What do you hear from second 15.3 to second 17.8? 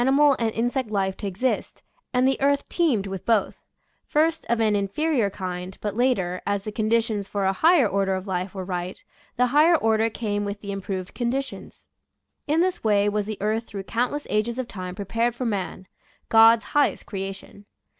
for man— God's highest creation.